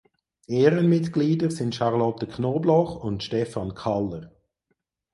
[0.47, 4.31] Ehrenmitglieder sind Charlotte Knobloch und Stefan Kaller.